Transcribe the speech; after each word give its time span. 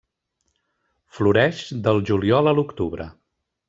Floreix 1.19 1.63
del 1.89 2.05
juliol 2.11 2.53
a 2.55 2.59
l'octubre. 2.61 3.13